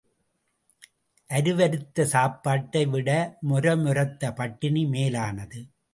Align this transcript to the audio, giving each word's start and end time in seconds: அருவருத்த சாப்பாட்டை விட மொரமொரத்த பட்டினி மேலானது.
அருவருத்த 1.29 2.05
சாப்பாட்டை 2.05 2.85
விட 2.85 3.09
மொரமொரத்த 3.49 4.33
பட்டினி 4.35 4.85
மேலானது. 4.85 5.61